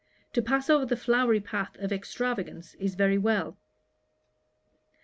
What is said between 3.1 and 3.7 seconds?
well.'